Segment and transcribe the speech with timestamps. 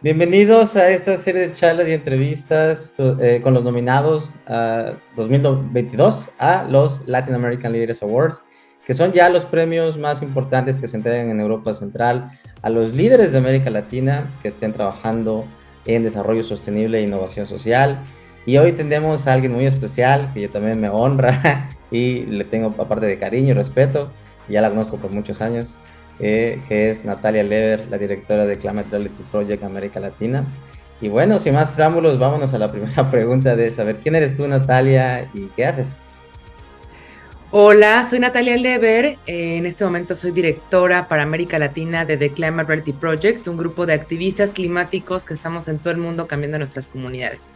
[0.00, 6.62] Bienvenidos a esta serie de charlas y entrevistas eh, con los nominados a 2022 a
[6.62, 8.40] los Latin American Leaders Awards,
[8.86, 12.30] que son ya los premios más importantes que se entregan en Europa Central
[12.62, 15.44] a los líderes de América Latina que estén trabajando
[15.84, 17.98] en desarrollo sostenible e innovación social.
[18.46, 22.72] Y hoy tendremos a alguien muy especial que yo también me honra y le tengo
[22.78, 24.12] aparte de cariño y respeto,
[24.48, 25.76] ya la conozco por muchos años,
[26.20, 30.44] eh, que es Natalia Lever, la directora de Climate Reality Project América Latina.
[31.00, 34.46] Y bueno, sin más preámbulos, vámonos a la primera pregunta de saber quién eres tú,
[34.46, 35.96] Natalia, y qué haces.
[37.50, 39.16] Hola, soy Natalia Lever.
[39.26, 43.56] Eh, en este momento soy directora para América Latina de The Climate Reality Project, un
[43.56, 47.54] grupo de activistas climáticos que estamos en todo el mundo cambiando nuestras comunidades.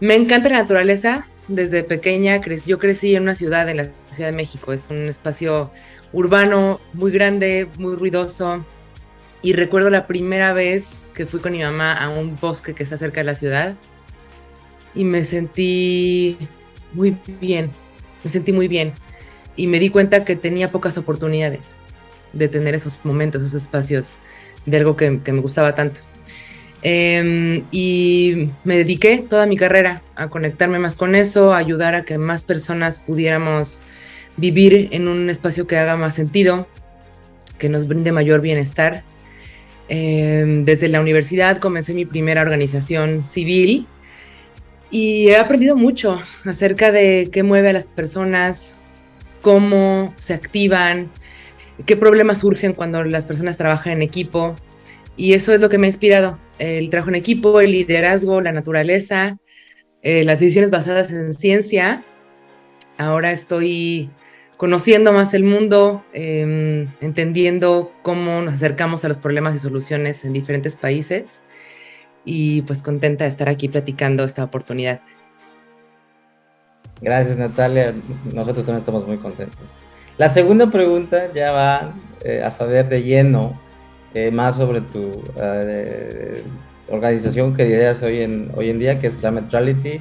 [0.00, 1.26] Me encanta la naturaleza.
[1.48, 4.72] Desde pequeña yo crecí en una ciudad, en la Ciudad de México.
[4.72, 5.70] Es un espacio
[6.12, 8.64] urbano muy grande, muy ruidoso.
[9.40, 12.98] Y recuerdo la primera vez que fui con mi mamá a un bosque que está
[12.98, 13.76] cerca de la ciudad
[14.94, 16.36] y me sentí
[16.92, 17.70] muy bien,
[18.24, 18.92] me sentí muy bien.
[19.56, 21.76] Y me di cuenta que tenía pocas oportunidades
[22.32, 24.18] de tener esos momentos, esos espacios
[24.66, 26.00] de algo que, que me gustaba tanto.
[26.82, 32.04] Em, y me dediqué toda mi carrera a conectarme más con eso, a ayudar a
[32.04, 33.82] que más personas pudiéramos
[34.36, 36.68] vivir en un espacio que haga más sentido,
[37.58, 39.02] que nos brinde mayor bienestar.
[39.88, 43.86] Em, desde la universidad comencé mi primera organización civil
[44.90, 48.76] y he aprendido mucho acerca de qué mueve a las personas,
[49.42, 51.10] cómo se activan,
[51.86, 54.56] qué problemas surgen cuando las personas trabajan en equipo.
[55.16, 58.52] Y eso es lo que me ha inspirado, el trabajo en equipo, el liderazgo, la
[58.52, 59.38] naturaleza,
[60.02, 62.04] eh, las decisiones basadas en ciencia.
[62.96, 64.10] Ahora estoy
[64.56, 70.32] conociendo más el mundo, em, entendiendo cómo nos acercamos a los problemas y soluciones en
[70.32, 71.42] diferentes países
[72.24, 75.00] y pues contenta de estar aquí platicando esta oportunidad.
[77.00, 77.94] Gracias Natalia,
[78.34, 79.78] nosotros también estamos muy contentos.
[80.16, 83.60] La segunda pregunta ya va eh, a saber de lleno
[84.26, 86.42] eh, más sobre tu eh,
[86.88, 90.00] organización que dirías hoy en, hoy en día, que es Climate Reality,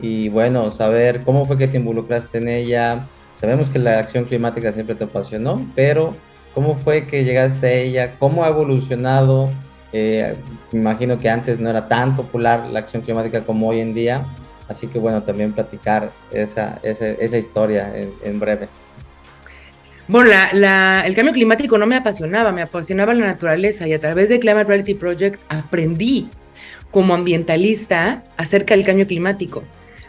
[0.00, 3.06] y bueno, saber cómo fue que te involucraste en ella,
[3.36, 6.16] Sabemos que la acción climática siempre te apasionó, pero
[6.54, 8.18] ¿cómo fue que llegaste a ella?
[8.18, 9.50] ¿Cómo ha evolucionado?
[9.92, 10.34] Eh,
[10.72, 14.26] me imagino que antes no era tan popular la acción climática como hoy en día,
[14.68, 17.92] así que bueno, también platicar esa, esa, historia
[18.24, 18.70] en, breve.
[20.08, 24.38] Bueno, el cambio climático no me apasionaba, me apasionaba la naturaleza y a través de
[24.38, 26.28] Climate Reality Project aprendí
[26.90, 29.64] como ambientalista acerca del cambio climático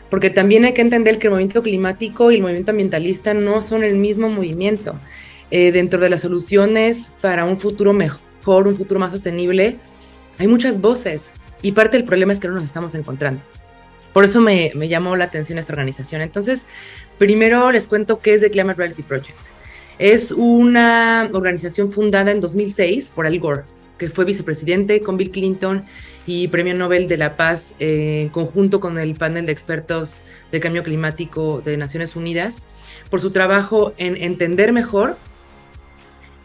[0.09, 3.84] porque también hay que entender que el movimiento climático y el movimiento ambientalista no son
[3.84, 4.96] el mismo movimiento.
[5.50, 9.78] Eh, dentro de las soluciones para un futuro mejor, un futuro más sostenible,
[10.38, 11.31] hay muchas voces
[11.62, 13.41] y parte del problema es que no nos estamos encontrando.
[14.13, 16.22] Por eso me, me llamó la atención esta organización.
[16.22, 16.66] Entonces,
[17.18, 19.38] primero les cuento qué es The Climate Reality Project.
[20.00, 23.63] Es una organización fundada en 2006 por Al Gore,
[23.97, 25.85] que fue vicepresidente con Bill Clinton
[26.28, 30.22] y Premio Nobel de la Paz eh, en conjunto con el panel de expertos
[30.52, 32.63] de cambio climático de Naciones Unidas,
[33.09, 35.18] por su trabajo en entender mejor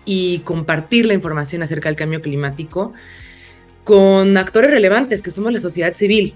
[0.04, 2.94] y compartir la información acerca del cambio climático
[3.84, 6.34] con actores relevantes que somos la sociedad civil.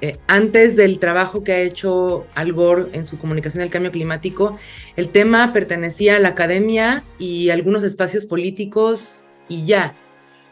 [0.00, 4.56] Eh, antes del trabajo que ha hecho Al Gore en su comunicación del cambio climático,
[4.96, 9.94] el tema pertenecía a la academia y algunos espacios políticos y ya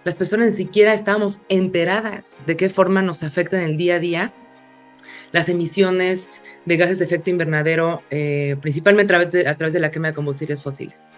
[0.05, 4.33] las personas ni siquiera estábamos enteradas de qué forma nos afectan el día a día
[5.33, 6.31] las emisiones
[6.65, 10.09] de gases de efecto invernadero, eh, principalmente a través, de, a través de la quema
[10.09, 11.09] de combustibles fósiles.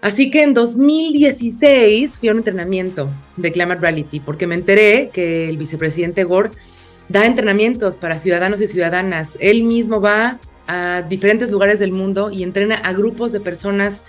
[0.00, 5.48] Así que en 2016 fui a un entrenamiento de Climate Reality porque me enteré que
[5.48, 6.50] el vicepresidente Gore
[7.10, 9.36] da entrenamientos para ciudadanos y ciudadanas.
[9.40, 10.38] Él mismo va
[10.68, 14.02] a diferentes lugares del mundo y entrena a grupos de personas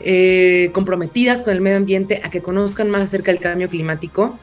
[0.00, 4.38] eh, comprometidas con el medio ambiente a que conozcan más acerca del cambio climático,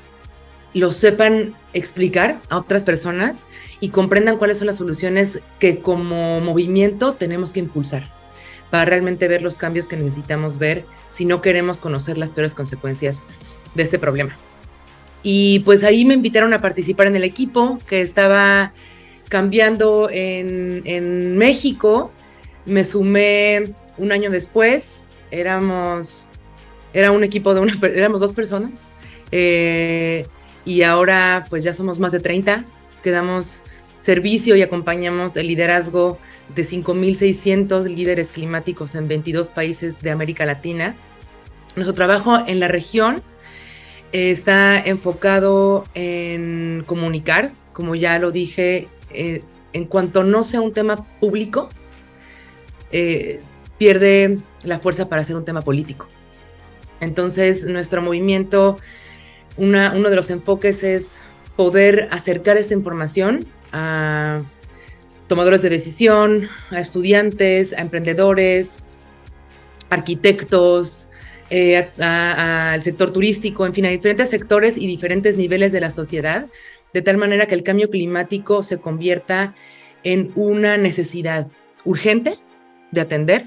[0.76, 3.48] lo sepan explicar a otras personas
[3.80, 8.14] y comprendan cuáles son las soluciones que como movimiento tenemos que impulsar
[8.70, 13.24] para realmente ver los cambios que necesitamos ver si no queremos conocer las peores consecuencias
[13.74, 14.38] de este problema.
[15.22, 18.74] Y pues ahí me invitaron a participar en el equipo que estaba
[19.28, 22.12] cambiando en, en México.
[22.66, 26.28] Me sumé un año después éramos,
[26.94, 28.88] era un equipo de una, éramos dos personas
[29.32, 30.26] eh,
[30.66, 32.64] y ahora pues ya somos más de 30,
[33.04, 33.64] que damos
[34.00, 36.18] servicio y acompañamos el liderazgo
[36.56, 40.96] de 5.600 líderes climáticos en 22 países de América Latina.
[41.76, 43.22] Nuestro trabajo en la región
[44.12, 51.06] está enfocado en comunicar, como ya lo dije, eh, en cuanto no sea un tema
[51.20, 51.70] público,
[52.92, 53.42] eh,
[53.78, 56.08] pierde la fuerza para ser un tema político.
[57.02, 58.78] Entonces, nuestro movimiento,
[59.58, 61.20] uno de los enfoques es
[61.56, 64.42] poder acercar esta información a
[65.28, 68.84] tomadores de decisión, a estudiantes, a emprendedores,
[69.90, 71.09] arquitectos,
[71.50, 76.48] eh, al sector turístico, en fin, a diferentes sectores y diferentes niveles de la sociedad,
[76.94, 79.54] de tal manera que el cambio climático se convierta
[80.04, 81.48] en una necesidad
[81.86, 82.36] urgente
[82.92, 83.46] de atender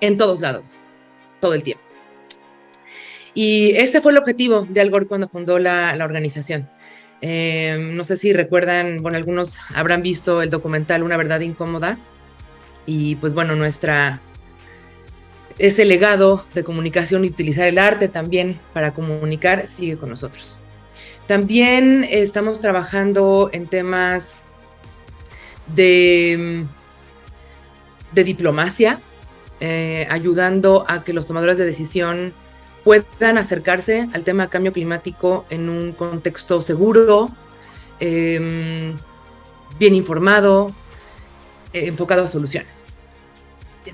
[0.00, 0.84] en todos lados,
[1.40, 1.82] todo el tiempo.
[3.34, 6.68] Y ese fue el objetivo de Al Gore cuando fundó la, organización.
[7.20, 11.98] Eh, no sé si recuerdan, bueno, algunos habrán visto el documental Una verdad incómoda.
[12.84, 14.20] Y pues bueno, nuestra,
[15.58, 20.58] ese legado de comunicación y utilizar el arte también para comunicar sigue con nosotros.
[21.26, 24.36] También estamos trabajando en temas
[25.74, 26.66] de,
[28.12, 29.00] de diplomacia,
[29.60, 32.34] eh, ayudando a que los tomadores de decisión
[32.84, 37.30] puedan acercarse al tema cambio climático en un contexto seguro,
[38.00, 38.96] em,
[39.78, 40.72] bien informado,
[41.72, 42.84] enfocado a soluciones.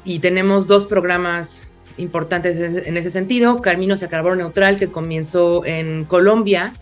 [0.05, 6.05] Y tenemos dos programas importantes en ese sentido, Caminos a Carbono Neutral, que comenzó en
[6.05, 6.73] Colombia,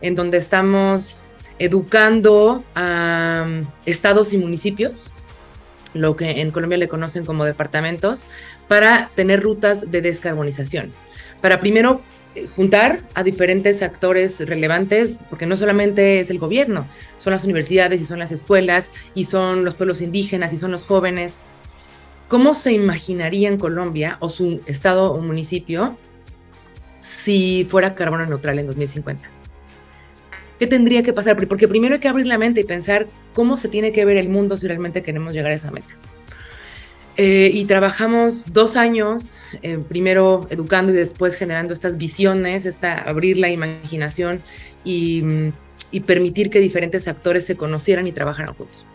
[0.00, 1.22] en donde estamos
[1.58, 5.12] educando a um, estados y municipios,
[5.94, 8.26] lo que en Colombia le conocen como departamentos,
[8.68, 10.92] para tener rutas de descarbonización
[11.40, 12.00] para primero
[12.34, 16.86] eh, juntar a diferentes actores relevantes, porque no solamente es el gobierno,
[17.18, 20.84] son las universidades y son las escuelas y son los pueblos indígenas y son los
[20.84, 21.38] jóvenes.
[22.28, 25.96] ¿Cómo se imaginaría en Colombia o su estado o municipio
[27.00, 29.26] si fuera carbono neutral en 2050?
[30.58, 31.36] ¿Qué tendría que pasar?
[31.48, 34.28] Porque primero hay que abrir la mente y pensar cómo se tiene que ver el
[34.28, 35.94] mundo si realmente queremos llegar a esa meta.
[37.16, 43.38] Eh, y trabajamos dos años, eh, primero educando y después generando estas visiones, esta, abrir
[43.38, 44.42] la imaginación
[44.84, 45.52] y, mm,
[45.90, 48.87] y permitir que diferentes actores se conocieran y trabajaran juntos.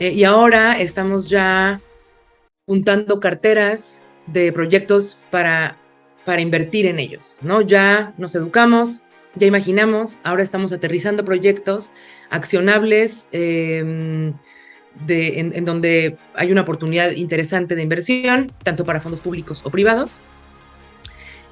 [0.00, 1.80] Eh, y ahora estamos ya
[2.66, 5.76] juntando carteras de proyectos para,
[6.24, 7.60] para invertir en ellos, ¿no?
[7.60, 9.02] Ya nos educamos,
[9.34, 11.92] ya imaginamos, ahora estamos aterrizando proyectos
[12.30, 14.38] accionables en,
[15.62, 20.18] donde hay una oportunidad interesante de inversión, tanto para fondos públicos o privados,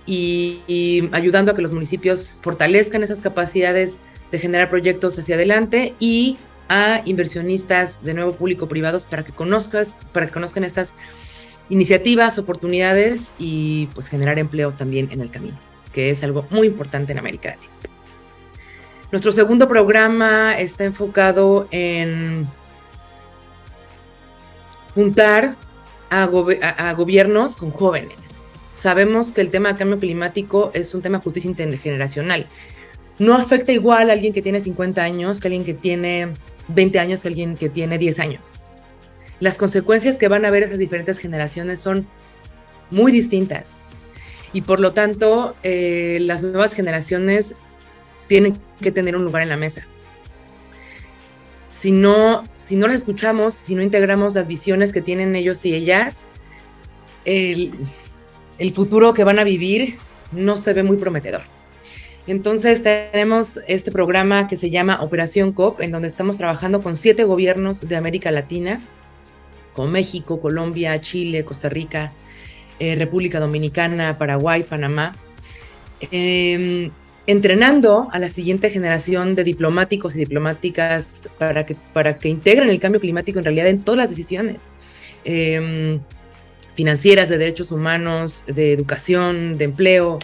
[0.06, 4.00] y, ayudando a que los municipios fortalezcan esas capacidades
[4.32, 10.26] de generar proyectos hacia adelante y a inversionistas de nuevo público-privados para que conozcas, para
[10.26, 10.94] que conozcan estas
[11.68, 15.58] iniciativas, oportunidades y pues generar empleo también en el camino,
[15.92, 17.72] que es algo muy importante en América Latina.
[19.10, 22.46] Nuestro segundo programa está enfocado en
[24.94, 25.56] juntar
[26.10, 26.26] a,
[26.94, 28.44] gobiernos con jóvenes.
[28.74, 32.46] Sabemos que el tema de cambio climático es un tema de justicia intergeneracional.
[33.18, 36.34] No afecta igual a alguien que tiene 50 años que a alguien que tiene
[36.68, 38.60] 20 años que alguien que tiene 10 años.
[39.40, 42.06] Las consecuencias que van a ver esas diferentes generaciones son
[42.90, 43.78] muy distintas.
[44.52, 47.54] Y por lo tanto, eh, las nuevas generaciones
[48.26, 49.86] tienen que tener un lugar en la mesa
[51.78, 55.74] si no, si no las escuchamos, si no integramos las visiones que tienen ellos y
[55.74, 56.26] ellas,
[57.24, 57.72] el,
[58.74, 59.96] futuro que van a vivir
[60.32, 61.42] no se ve muy prometedor.
[62.28, 67.24] Entonces tenemos este programa que se llama Operación COP, en donde estamos trabajando con siete
[67.24, 68.80] gobiernos de América Latina,
[69.72, 72.12] con México, Colombia, Chile, Costa Rica,
[72.80, 75.16] eh, República Dominicana, Paraguay, Panamá.
[76.10, 76.90] Em,
[77.26, 82.78] entrenando a la siguiente generación de diplomáticos y diplomáticas para que, para que integren el
[82.78, 84.72] cambio climático en realidad en todas las decisiones
[85.24, 85.98] em,
[86.74, 90.18] financieras, de derechos humanos, de educación, de empleo,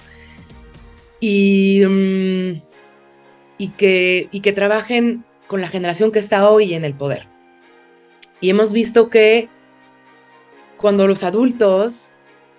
[3.76, 7.26] que, y que trabajen con la generación que está hoy en el poder.
[8.40, 9.48] Y hemos visto que
[10.76, 12.08] cuando los adultos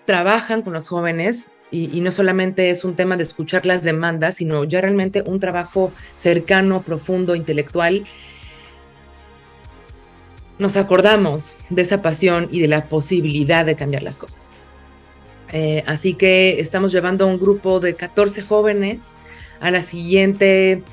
[0.06, 4.64] trabajan con los jóvenes, y, no solamente es un tema de escuchar las demandas, sino
[4.64, 8.06] ya realmente un trabajo cercano, profundo, intelectual.
[10.58, 14.54] Nos acordamos de esa pasión y de la posibilidad de cambiar las cosas.
[15.58, 19.14] Eh, así que estamos llevando a un grupo de 14 jóvenes
[19.62, 20.84] a la siguiente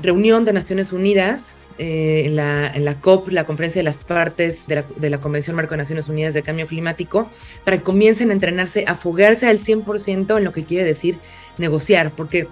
[0.00, 4.84] reunión de Naciones Unidas eh, en, la, COP, la Conferencia de las Partes de la,
[4.94, 7.28] de la, Convención Marco de Naciones Unidas de Cambio Climático,
[7.64, 11.18] para que comiencen a entrenarse, a fugarse al 100% en lo que quiere decir
[11.58, 12.46] negociar, porque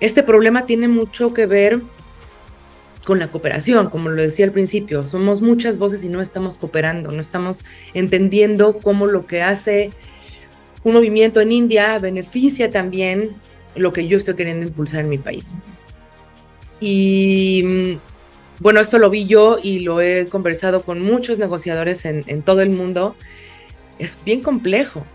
[0.00, 1.80] este problema tiene mucho que ver
[3.04, 7.12] con la cooperación, como lo decía al principio, somos muchas voces y no estamos cooperando,
[7.12, 9.92] no estamos entendiendo cómo lo que hace
[10.84, 13.30] un movimiento en India beneficia también
[13.74, 15.54] lo que yo estoy queriendo impulsar en mi país.
[16.80, 17.92] Y mm,
[18.60, 22.70] bueno, esto lo vi yo y lo he conversado con muchos negociadores en, todo el
[22.70, 23.16] mundo.
[23.98, 25.06] Es bien complejo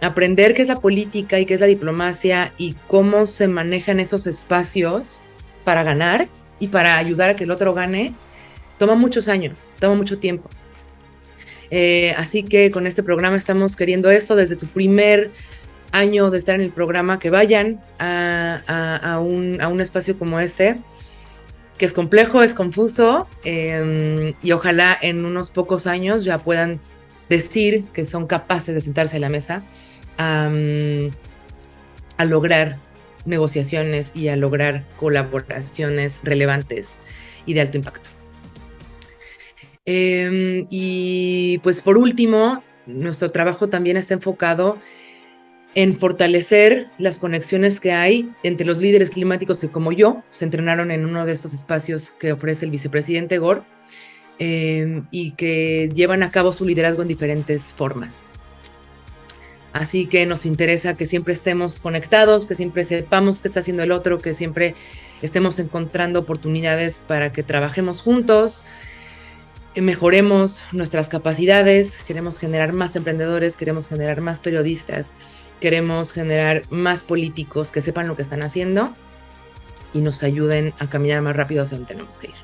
[0.00, 4.26] aprender qué es la política y qué es la diplomacia y cómo se manejan esos
[4.26, 5.20] espacios
[5.64, 8.14] para ganar y para ayudar a que el otro gane,
[8.78, 10.48] toma muchos años, toma mucho tiempo.
[11.70, 15.30] Eh, así que con este programa estamos queriendo eso desde su primer
[15.92, 20.78] año de estar en el programa, que vayan a, un, espacio como este,
[21.78, 26.80] que es complejo, es confuso, em, y ojalá en unos pocos años ya puedan
[27.28, 29.62] decir que son capaces de sentarse a la mesa
[30.18, 30.50] a
[32.26, 32.76] lograr
[33.24, 36.98] negociaciones y a lograr colaboraciones relevantes
[37.46, 38.19] y de alto impacto.
[39.92, 44.78] Em, y pues por último, nuestro trabajo también está enfocado
[45.74, 50.92] en fortalecer las conexiones que hay entre los líderes climáticos que como yo se entrenaron
[50.92, 53.62] en uno de estos espacios que ofrece el vicepresidente Gore
[54.38, 58.26] em, y que llevan a cabo su liderazgo en diferentes formas.
[59.72, 63.90] Así que nos interesa que siempre estemos conectados, que siempre sepamos qué está haciendo el
[63.90, 64.76] otro, que siempre
[65.20, 68.62] estemos encontrando oportunidades para que trabajemos juntos,
[69.76, 75.12] mejoremos nuestras capacidades, queremos generar más emprendedores, queremos generar más periodistas,
[75.60, 78.92] queremos generar más políticos que sepan lo que están haciendo
[79.92, 82.34] y nos ayuden a caminar más rápido hacia donde tenemos que ir.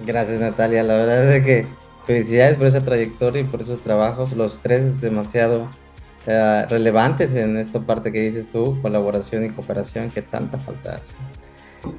[0.00, 1.66] Gracias Natalia, la verdad es que
[2.06, 5.68] felicidades por esa trayectoria y por esos trabajos, los tres demasiado
[6.26, 11.14] eh, relevantes en esta parte que dices tú, colaboración y cooperación, que tanta falta hace.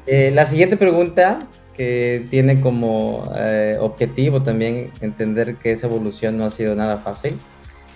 [0.05, 1.39] Eh, la siguiente pregunta,
[1.79, 7.37] que tiene como eh, objetivo también entender que esa evolución no ha sido nada fácil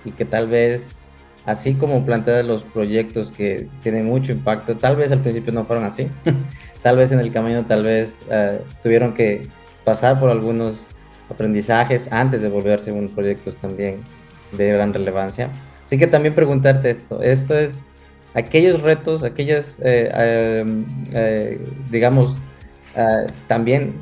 [0.06, 1.00] y que tal vez,
[1.46, 5.84] así como plantear los proyectos que tienen mucho impacto, tal vez al principio no fueron
[5.84, 6.08] así,
[6.82, 8.20] tal vez en el camino, tal vez
[8.82, 9.50] tuvieron que
[9.84, 10.88] pasar por algunos
[11.30, 13.98] aprendizajes antes de volverse un proyectos también
[14.54, 15.50] de gran relevancia.
[15.84, 17.90] Así que también preguntarte esto, esto es
[18.34, 20.86] aquellos retos, aquellas, eh, em,
[22.96, 23.94] eh, digamos, eh, también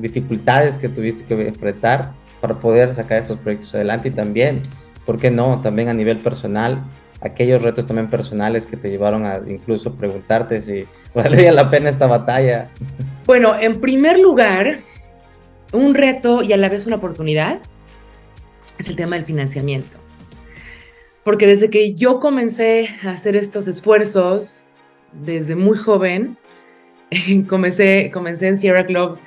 [0.00, 4.62] dificultades que tuviste que enfrentar para poder sacar estos proyectos adelante y también,
[5.04, 5.60] ¿por qué no?
[5.62, 6.84] También a nivel personal,
[7.20, 12.06] aquellos retos también personales que te llevaron a incluso preguntarte si valía la pena esta
[12.06, 12.70] batalla.
[13.26, 14.80] Bueno, en primer lugar,
[15.72, 17.60] un reto y a la vez una oportunidad
[18.78, 19.98] es el tema del financiamiento.
[21.24, 24.64] Porque desde que yo comencé a hacer estos esfuerzos,
[25.12, 26.38] desde muy joven,
[27.48, 29.18] comencé, comencé en Sierra Club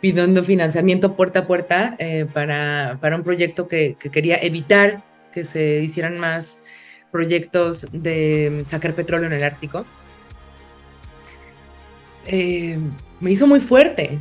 [0.00, 5.02] pidiendo financiamiento puerta a puerta eh, para, un proyecto que, quería evitar
[5.32, 6.60] que se hicieran más
[7.10, 9.84] proyectos de sacar petróleo en el Ártico.
[12.26, 12.78] Eh,
[13.20, 14.18] me hizo muy fuerte,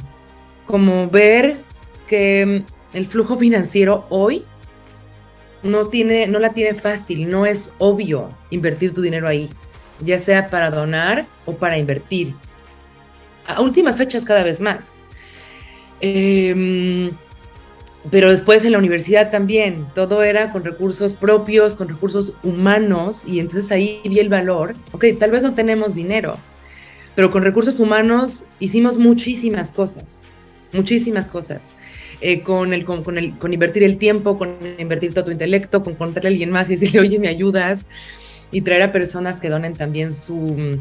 [0.66, 1.58] como ver
[2.08, 4.46] que mm, el flujo financiero hoy
[5.64, 9.50] no, tiene, no la tiene fácil, no es obvio invertir tu dinero ahí,
[10.02, 12.36] ya sea para donar o para invertir.
[13.48, 14.96] A últimas fechas cada vez más.
[16.02, 17.12] Em,
[18.12, 23.40] pero después en la universidad también, todo era con recursos propios, con recursos humanos, y
[23.40, 24.76] entonces ahí vi el valor.
[24.92, 26.38] Ok, tal vez no tenemos dinero,
[27.16, 30.22] pero con recursos humanos hicimos muchísimas cosas
[30.76, 31.74] muchísimas cosas.
[32.22, 36.30] Eh, con, el, con, con invertir el tiempo, con invertir todo tu intelecto, con contarle
[36.30, 37.88] a alguien más y decirle, oye, me ayudas,
[38.52, 40.80] y traer a personas que donen también su,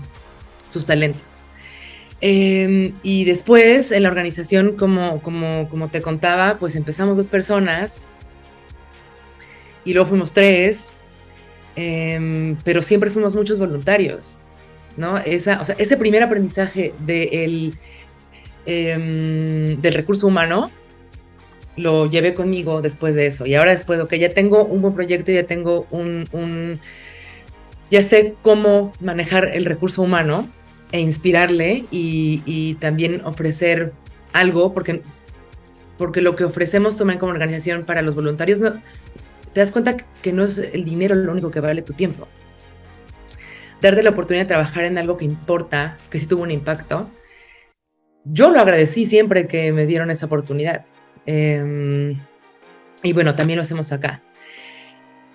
[0.71, 1.33] sus talentos.
[2.26, 8.00] Em, y después en la organización, como, como, como te contaba, pues empezamos dos personas
[9.84, 10.94] y luego fuimos tres,
[11.76, 14.36] em, pero siempre fuimos muchos voluntarios,
[14.96, 15.18] ¿no?
[15.18, 17.74] Esa, o sea, ese primer aprendizaje de el
[18.66, 20.70] Em, del recurso humano
[21.76, 23.46] lo llevé conmigo después de eso.
[23.46, 26.80] Y ahora después, ok, ya tengo un buen proyecto, ya tengo un,
[27.90, 30.48] ya sé cómo manejar el recurso humano
[30.92, 33.92] e inspirarle y, también ofrecer
[34.32, 35.02] algo, porque,
[35.98, 38.72] porque lo que ofrecemos también como organización para los voluntarios, no,
[39.52, 42.28] te das cuenta que no es el dinero lo único que vale tu tiempo.
[43.80, 47.10] Darte la oportunidad de trabajar en algo que importa, que sí tuvo un impacto,
[48.24, 50.86] yo lo agradecí siempre que me dieron esa oportunidad.
[51.26, 52.18] Em,
[53.02, 54.22] y bueno, también lo hacemos acá.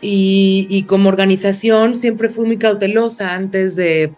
[0.01, 4.13] Y, como organización siempre fui muy cautelosa antes de,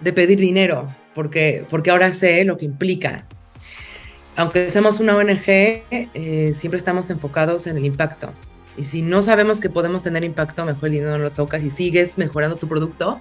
[0.00, 3.26] de pedir dinero, porque, porque ahora sé lo que implica.
[4.36, 8.32] Aunque seamos una ONG, eh, siempre estamos enfocados en el impacto.
[8.76, 11.70] Y si no sabemos que podemos tener impacto, mejor el dinero no lo tocas y
[11.70, 13.20] sigues mejorando tu producto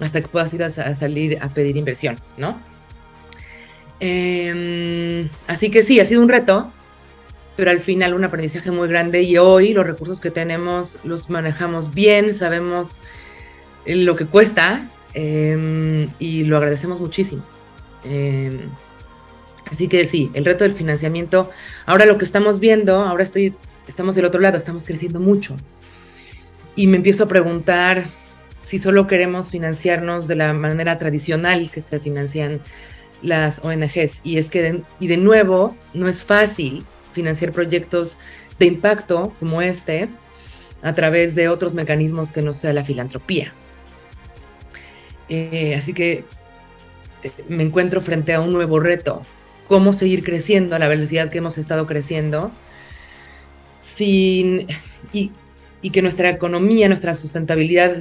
[0.00, 2.60] hasta que puedas ir a, salir a pedir inversión, ¿no?
[4.00, 6.72] Em, así que sí, ha sido un reto,
[7.56, 11.94] pero al final un aprendizaje muy grande y hoy los recursos que tenemos los manejamos
[11.94, 13.02] bien, sabemos
[13.86, 17.42] lo que cuesta em, y lo agradecemos muchísimo.
[18.04, 18.68] Em,
[19.70, 21.50] así que sí, el reto del financiamiento,
[21.86, 23.54] ahora lo que estamos viendo, ahora estoy,
[23.88, 25.56] estamos del otro lado, estamos creciendo mucho
[26.76, 28.04] y me empiezo a preguntar
[28.62, 32.60] si solo queremos financiarnos de la manera tradicional que se financian
[33.22, 34.20] las ONGs.
[34.24, 38.18] Y es que, y de nuevo, no es fácil financiar proyectos
[38.58, 40.08] de impacto como este
[40.82, 43.52] a través de otros mecanismos que no sea la filantropía.
[45.28, 46.24] Eh, así que
[47.22, 49.22] eh, me encuentro frente a un nuevo reto,
[49.68, 52.50] cómo seguir creciendo a la velocidad que hemos estado creciendo
[53.78, 54.66] sin,
[55.12, 55.30] y,
[55.90, 57.96] que nuestra economía, nuestra sustentabilidad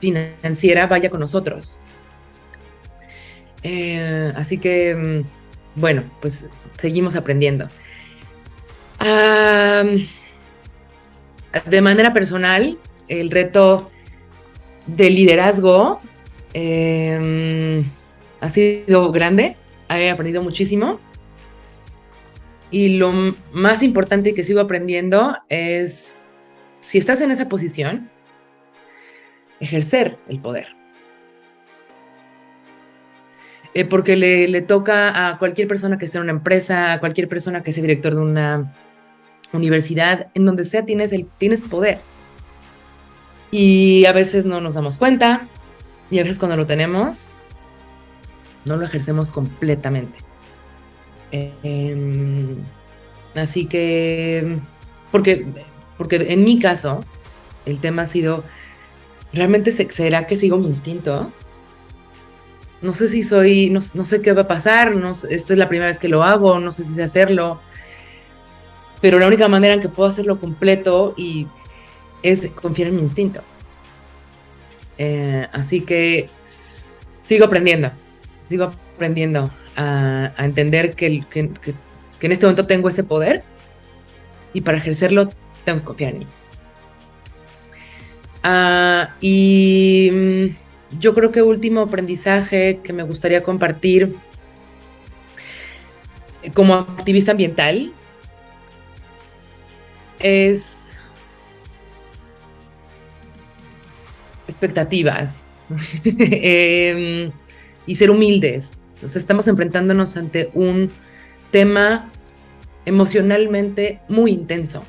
[0.00, 1.78] financiera vaya con nosotros.
[3.62, 6.46] Eh, así que, mm, bueno, pues
[6.78, 7.68] seguimos aprendiendo.
[11.64, 13.90] De manera personal, el reto
[14.86, 16.00] de liderazgo
[16.52, 17.84] em,
[18.40, 19.56] ha sido grande,
[19.88, 21.00] he aprendido muchísimo.
[22.70, 23.12] Y lo
[23.52, 26.16] más importante que sigo aprendiendo es,
[26.80, 28.10] si estás en esa posición,
[29.60, 30.68] ejercer el poder.
[33.72, 37.28] Eh, porque le, le, toca a cualquier persona que esté en una empresa, a cualquier
[37.28, 38.74] persona que sea director de una
[39.52, 42.00] universidad, en donde sea tienes, el, tienes poder.
[43.50, 45.48] Y a veces no nos damos cuenta,
[46.10, 47.28] y a veces cuando lo tenemos,
[48.64, 50.18] no lo ejercemos completamente.
[51.32, 52.58] Em,
[53.34, 54.58] así que,
[55.10, 55.46] porque,
[55.96, 57.04] porque en mi caso,
[57.64, 58.44] el tema ha sido,
[59.32, 61.32] ¿realmente será que sigo mi instinto?
[62.82, 65.88] No sé si soy, no, sé qué va a pasar, no, esta es la primera
[65.88, 67.60] vez que lo hago, no sé si sé hacerlo
[69.00, 71.46] pero la única manera en que puedo hacerlo completo y
[72.32, 73.42] es confiar en mi instinto.
[74.98, 76.28] Eh, así que
[77.22, 77.92] sigo aprendiendo,
[78.48, 81.40] sigo aprendiendo a, entender que, que,
[82.20, 83.42] en este momento tengo ese poder
[84.52, 85.28] y para ejercerlo
[85.64, 86.26] tengo que confiar en mí.
[88.42, 94.16] Ah, y mm, yo creo que último aprendizaje que me gustaría compartir
[96.54, 97.92] como activista ambiental
[100.18, 100.85] es
[104.56, 105.44] expectativas
[106.04, 107.30] em,
[107.86, 108.72] y ser humildes.
[109.02, 110.90] estamos enfrentándonos ante un
[111.50, 112.10] tema
[112.86, 114.82] emocionalmente muy intenso,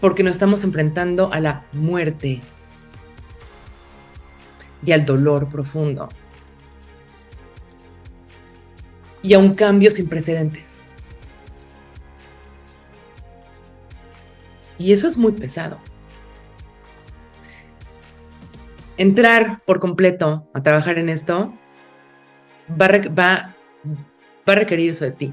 [0.00, 2.40] porque nos estamos enfrentando a la muerte
[4.84, 6.08] y al dolor profundo
[9.22, 10.78] y a un cambio sin precedentes.
[14.78, 15.78] Y eso es muy pesado.
[18.98, 21.54] Entrar por completo a trabajar en esto
[22.70, 23.54] va a, va,
[24.44, 25.32] a requerir eso de ti.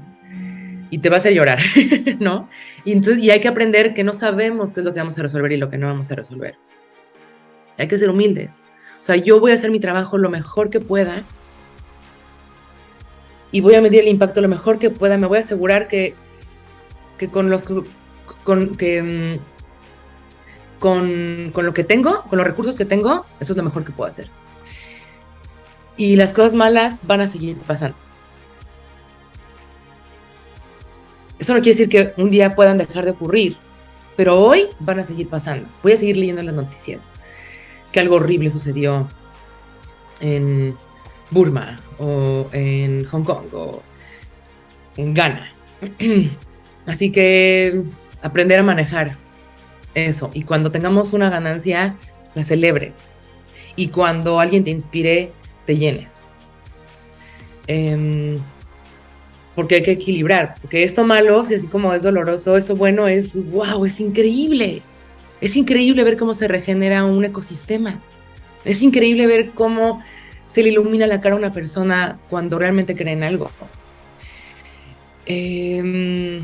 [0.88, 1.58] Y te va a llorar,
[2.20, 2.48] ¿no?
[2.84, 5.22] Y, entonces, y hay que aprender que no sabemos qué es lo que vamos a
[5.22, 6.56] resolver y lo que no vamos a resolver.
[7.76, 8.62] Hay que ser humildes.
[9.00, 11.22] O sea, yo voy a hacer mi trabajo lo mejor que pueda
[13.52, 15.18] y voy a medir el impacto lo mejor que pueda.
[15.18, 16.14] Me voy a asegurar que,
[17.18, 17.66] que con los
[18.44, 19.40] con, que,
[20.80, 23.92] mm, con, lo que tengo, con los recursos que tengo, eso es lo mejor que
[23.92, 24.30] puedo hacer.
[25.96, 27.96] Y las cosas malas van a seguir pasando.
[31.38, 33.56] Eso no quiere decir que un día puedan dejar de ocurrir,
[34.16, 35.68] pero hoy van a seguir pasando.
[35.82, 37.12] Voy a seguir leyendo las noticias
[37.92, 39.08] que algo horrible sucedió
[40.20, 40.74] en
[41.30, 43.82] Burma o en Hong Kong o
[44.96, 45.52] en Ghana.
[46.86, 47.82] Así que
[48.22, 49.16] aprender a manejar
[49.96, 50.30] eso.
[50.34, 51.96] Y cuando tengamos una ganancia,
[52.34, 53.14] la celebres.
[53.74, 55.32] Y cuando alguien te inspire,
[55.64, 56.20] te llenes.
[57.66, 58.38] Em,
[59.54, 60.54] porque hay que equilibrar.
[60.60, 64.82] Porque esto malo, si así como es doloroso, esto bueno es, wow, es increíble.
[65.40, 68.00] Es increíble ver cómo se regenera un ecosistema.
[68.64, 70.00] Es increíble ver cómo
[70.46, 73.50] se le ilumina la cara a una persona cuando realmente cree en algo.
[75.26, 76.40] Em,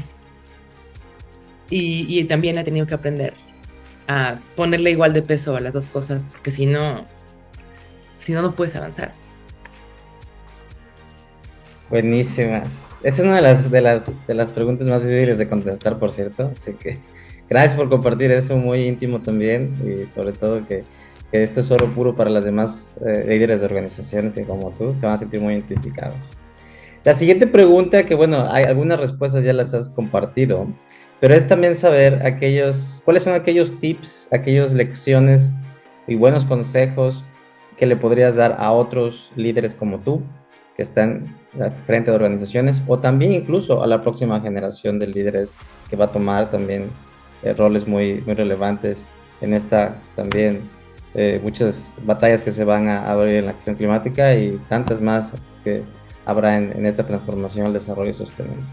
[1.72, 3.32] y, y, también ha tenido que aprender
[4.06, 7.06] a ponerle igual de peso a las dos cosas, porque si no,
[8.14, 9.12] si no, no puedes avanzar.
[11.88, 12.88] Buenísimas.
[13.02, 16.12] Esa es una de las, de las, de las preguntas más difíciles de contestar, por
[16.12, 16.50] cierto.
[16.54, 16.98] Así que
[17.48, 20.82] gracias por compartir eso muy íntimo también y sobre todo que,
[21.30, 24.92] que esto es oro puro para las demás eh, líderes de organizaciones que como tú
[24.92, 26.36] se van a sentir muy identificados.
[27.04, 30.68] La siguiente pregunta, que bueno, hay algunas respuestas ya las has compartido,
[31.22, 35.54] pero es también saber aquellos, cuáles son aquellos tips, aquellas lecciones
[36.08, 37.22] y buenos consejos
[37.76, 40.20] que le podrías dar a otros líderes como tú
[40.74, 41.32] que están
[41.86, 45.54] frente de organizaciones o también incluso a la próxima generación de líderes
[45.88, 46.90] que va a tomar también
[47.44, 49.06] eh, roles muy, muy relevantes
[49.42, 50.68] en esta también
[51.14, 55.32] eh, muchas batallas que se van a abrir en la acción climática y tantas más
[55.62, 55.84] que
[56.26, 58.64] habrá en, en esta transformación al desarrollo sostenible.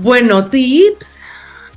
[0.00, 1.24] Bueno, tips.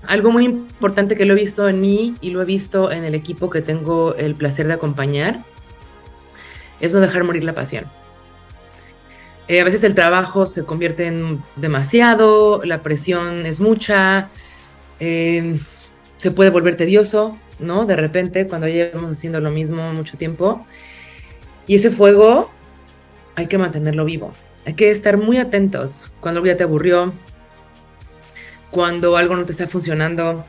[0.05, 3.15] Algo muy importante que lo he visto en mí y lo he visto en el
[3.15, 5.43] equipo que tengo el placer de acompañar
[6.79, 7.85] es no dejar morir la pasión.
[9.47, 14.29] Eh, a veces el trabajo se convierte en demasiado, la presión es mucha,
[14.99, 15.59] eh,
[16.17, 17.87] se puede volver tedioso, ¿no?
[17.87, 20.63] De repente, cuando llevamos haciendo lo mismo mucho tiempo.
[21.65, 22.51] Y ese fuego
[23.35, 24.31] hay que mantenerlo vivo.
[24.67, 27.13] Hay que estar muy atentos cuando ya te aburrió,
[28.71, 30.43] cuando algo no te está funcionando,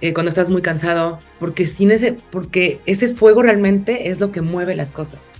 [0.00, 4.42] eh, cuando estás muy cansado, porque sin ese, porque ese fuego realmente es lo que
[4.42, 5.32] mueve las cosas.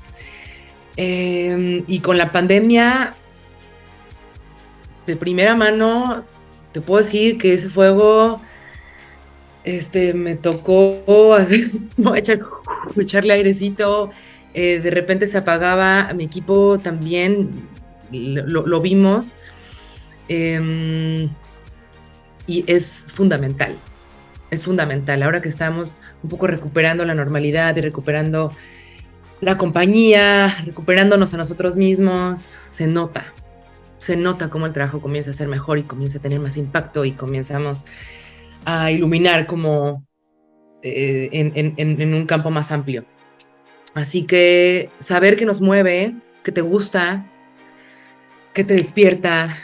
[0.96, 3.14] Em, y con la pandemia,
[5.06, 6.24] de primera mano,
[6.72, 8.40] te puedo decir que ese fuego,
[9.64, 11.36] este, me tocó
[12.16, 12.40] echar,
[12.96, 14.10] echarle airecito,
[14.54, 17.68] eh, de repente se apagaba, mi equipo también
[18.10, 19.34] lo, vimos,
[20.28, 21.28] em,
[22.48, 23.78] y es fundamental
[24.50, 25.22] es fundamental.
[25.22, 28.52] Ahora que estamos un poco recuperando la normalidad y recuperando
[29.40, 33.32] la compañía, recuperándonos a nosotros mismos, se nota,
[33.98, 37.04] se nota cómo el trabajo comienza a ser mejor y comienza a tener más impacto
[37.04, 37.84] y comenzamos
[38.64, 40.04] a iluminar como
[40.82, 43.04] eh, en, un campo más amplio.
[43.94, 47.26] Así que saber qué nos mueve, qué te gusta,
[48.54, 49.56] qué te despierta,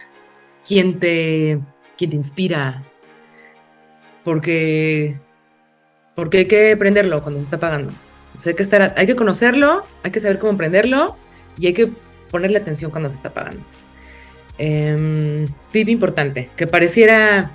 [0.66, 1.60] quién te,
[1.96, 2.82] quién te inspira,
[4.24, 5.18] porque,
[6.14, 7.92] porque hay que prenderlo cuando se está apagando.
[8.44, 11.16] hay, que estar, hay que conocerlo, hay que saber cómo prenderlo
[11.58, 11.90] y hay que
[12.30, 13.62] ponerle atención cuando se está apagando.
[14.58, 17.50] Em, tip importante, que pareciera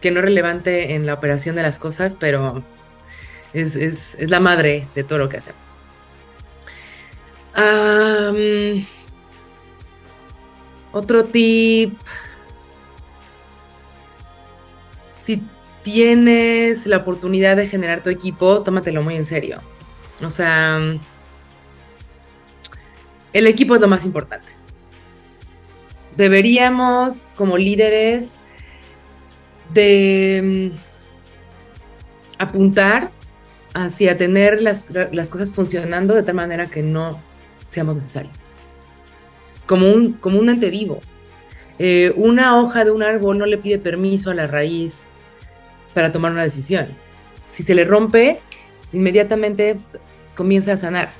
[0.00, 2.62] que no es relevante en la operación de las cosas, pero
[3.54, 5.76] es, es, es la madre de todo lo que hacemos.
[10.92, 11.98] otro tip.
[15.24, 15.42] Si
[15.82, 19.62] tienes la oportunidad de generar tu equipo, tómatelo muy en serio.
[20.22, 20.78] O sea,
[23.32, 24.48] el equipo es lo más importante.
[26.14, 28.38] Deberíamos, como líderes,
[29.72, 30.76] de mm,
[32.38, 33.10] apuntar
[33.72, 34.84] hacia tener las,
[35.30, 37.18] cosas funcionando de tal manera que no
[37.66, 38.50] seamos necesarios.
[39.66, 41.00] Como un, como un ente vivo.
[41.78, 45.06] Eh, una hoja de un árbol no le pide permiso a la raíz
[45.94, 46.86] para tomar una decisión.
[47.46, 48.38] Si se le rompe,
[48.92, 49.76] inmediatamente
[50.34, 51.12] comienza a sanar,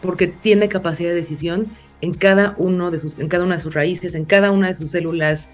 [0.00, 1.68] porque tiene capacidad de decisión
[2.00, 4.74] en cada, uno de sus, en cada una de sus raíces, en cada una de
[4.74, 5.48] sus células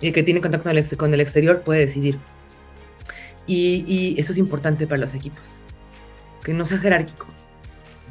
[0.00, 0.64] eh, que tiene contacto
[0.96, 2.18] con el, exterior, puede decidir.
[3.46, 5.64] Y, y eso es importante para los equipos,
[6.44, 7.26] que no sea jerárquico.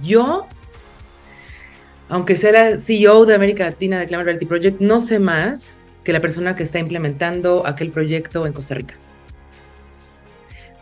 [0.01, 0.47] Yo
[2.11, 6.19] aunque sea CEO de América Latina de Climate Reality Project, no sé más que la
[6.19, 8.95] persona que está implementando aquel proyecto en Costa Rica.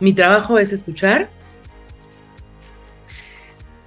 [0.00, 1.28] Mi trabajo es escuchar,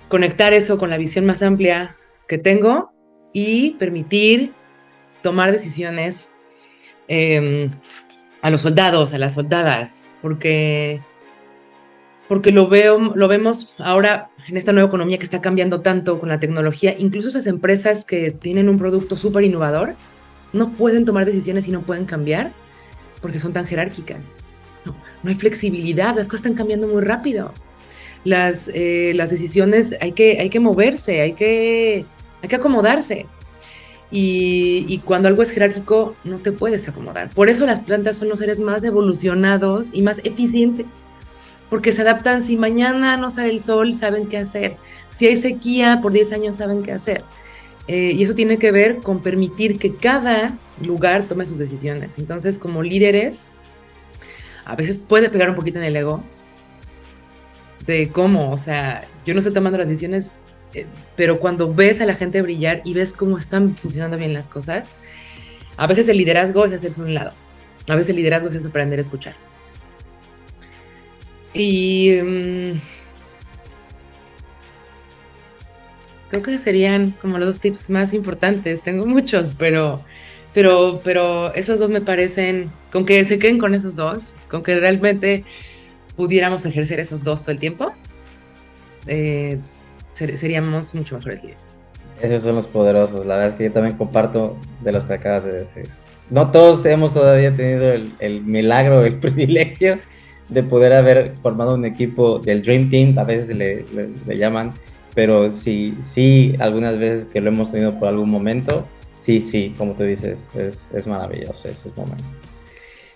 [0.08, 1.98] conectar eso con la visión más amplia
[2.28, 2.92] que tengo
[3.34, 4.54] y permitir
[5.24, 6.30] tomar decisiones
[7.08, 7.72] em,
[8.44, 11.02] a los soldados, a las soldadas, porque,
[12.28, 16.30] porque lo, veo, lo vemos ahora en esta nueva economía que está cambiando tanto con
[16.30, 19.96] la tecnología, incluso esas empresas que tienen un producto súper innovador,
[20.52, 22.52] no pueden tomar decisiones y no pueden cambiar
[23.20, 24.38] porque son tan jerárquicas
[24.86, 27.54] no, hay flexibilidad, las cosas están cambiando muy rápido.
[28.24, 32.06] Las, eh, las decisiones hay que, hay que moverse, hay que,
[32.42, 33.26] hay que acomodarse.
[34.16, 37.32] Y, cuando algo es jerárquico, no te puedes acomodar.
[37.32, 40.88] Por eso las plantas son los seres más evolucionados y más eficientes.
[41.70, 44.76] porque se adaptan, si mañana no sale el sol, saben qué hacer,
[45.10, 47.24] si hay sequía, por 10 años saben qué hacer.
[47.88, 52.20] Eh, y eso tiene que ver con permitir que cada lugar tome sus decisiones.
[52.20, 53.48] Entonces, como líderes,
[54.66, 56.24] a veces puede pegar un poquito en el ego
[57.86, 60.34] de cómo, o sea, yo no estoy tomando las decisiones,
[60.74, 64.50] eh, pero cuando ves a la gente brillar y ves cómo están funcionando bien las
[64.50, 64.98] cosas,
[65.76, 67.34] a veces el liderazgo es hacerse un lado,
[67.88, 69.36] a veces el liderazgo es aprender a escuchar.
[71.54, 72.80] Y mm,
[76.30, 78.82] creo que serían como los dos tips más importantes.
[78.82, 80.04] Tengo muchos, pero,
[80.54, 84.80] pero, pero esos dos me parecen, con que se queden con esos dos, con que
[84.80, 85.44] realmente
[86.16, 87.94] pudiéramos ejercer esos dos todo el tiempo,
[89.08, 89.60] eh,
[90.14, 91.74] seríamos mucho mejores líderes.
[92.22, 93.26] Esos son los poderosos.
[93.26, 95.90] La verdad es que yo también comparto de los que acabas de decir.
[96.30, 99.98] No todos hemos todavía tenido el, el milagro, el privilegio
[100.50, 103.86] de poder haber formado un equipo del Dream Team, a veces le,
[104.26, 104.74] le, llaman,
[105.16, 108.86] pero sí, sí, algunas veces que lo hemos tenido por algún momento,
[109.24, 112.26] sí, sí, como tú dices, es, es maravilloso esos momentos.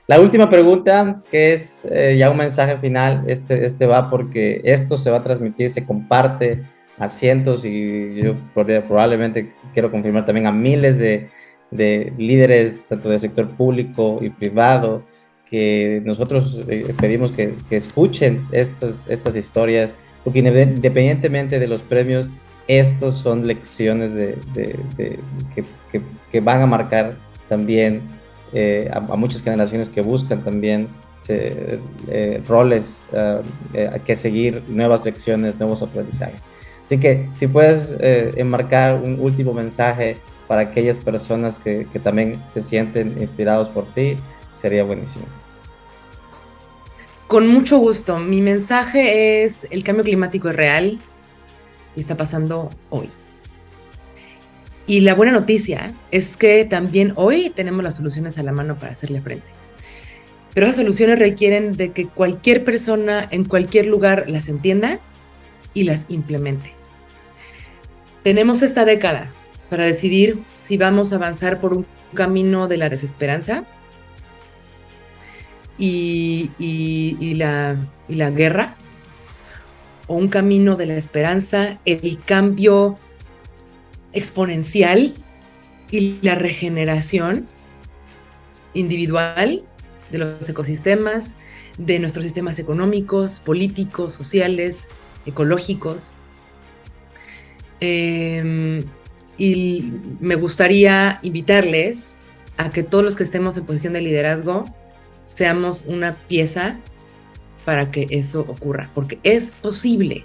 [0.07, 4.97] La última pregunta, que es eh, ya un mensaje final, este, este va porque esto
[4.97, 6.63] se va a transmitir, se comparte
[6.97, 11.29] a cientos y yo probablemente quiero confirmar también a miles de,
[11.71, 15.03] de líderes, tanto del sector público y privado,
[15.49, 22.29] que nosotros eh, pedimos que, escuchen estas, estas historias, porque independientemente de los premios,
[22.67, 24.11] estos son lecciones
[25.53, 27.15] que, van a marcar
[27.47, 28.01] también
[28.53, 30.87] eh, a, muchas generaciones que buscan también
[31.29, 33.03] eh, roles
[34.05, 36.47] que seguir, nuevas lecciones, nuevos aprendizajes.
[36.83, 42.61] Así que si puedes enmarcar un último mensaje para aquellas personas que, que también se
[42.61, 44.15] sienten inspirados por ti,
[44.61, 45.25] sería buenísimo.
[47.27, 48.19] Con mucho gusto.
[48.19, 50.97] Mi mensaje es, el cambio climático es real
[51.97, 53.09] y está pasando hoy.
[54.85, 58.93] Y la buena noticia es que también hoy tenemos las soluciones a la mano para
[58.93, 59.47] hacerle frente.
[60.53, 64.99] Pero esas soluciones requieren de que cualquier persona en cualquier lugar las entienda
[65.73, 66.71] y las implemente.
[68.23, 69.27] Tenemos esta década
[69.69, 73.65] para decidir si vamos a avanzar por un camino de la desesperanza
[75.77, 77.75] y, la,
[78.07, 78.75] la guerra,
[80.07, 82.97] o un camino de la esperanza, el cambio
[84.13, 85.13] exponencial
[85.91, 87.45] y la regeneración
[88.73, 89.63] individual
[90.11, 91.35] de los ecosistemas,
[91.77, 94.87] de nuestros sistemas económicos, políticos, sociales,
[95.25, 96.13] ecológicos.
[97.79, 98.83] Em,
[99.37, 102.13] y me gustaría invitarles
[102.57, 104.65] a que todos los que estemos en posición de liderazgo
[105.25, 106.79] seamos una pieza
[107.67, 110.23] para que eso ocurra, porque es posible.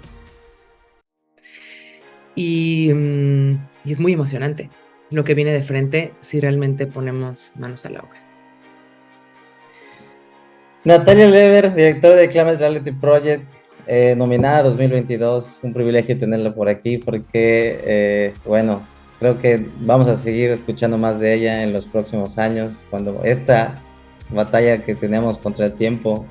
[2.35, 4.69] Y, mm, es muy emocionante
[5.09, 8.15] lo que viene de frente si realmente ponemos manos al agua.
[10.85, 13.53] Natalia Lever, directora de Climate Reality Project,
[13.87, 15.59] eh, nominada 2022.
[15.63, 18.87] Un privilegio tenerla por aquí porque, eh, bueno,
[19.19, 23.75] creo que vamos a seguir escuchando más de ella en los próximos años, cuando esta
[24.29, 26.25] batalla que tenemos contra el tiempo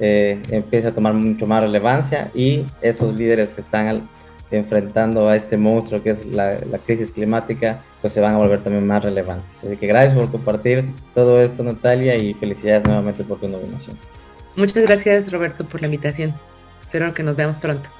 [0.00, 4.08] eh, empieza a tomar mucho más relevancia y esos líderes que están
[4.50, 8.62] enfrentando a este monstruo que es la, la, crisis climática, pues se van a volver
[8.62, 9.64] también más relevantes.
[9.64, 10.84] Así que gracias por compartir
[11.14, 13.98] todo esto, Natalia, y felicidades nuevamente por tu nominación.
[14.56, 16.34] Muchas gracias, Roberto, por la invitación.
[16.80, 17.90] Espero que nos veamos pronto.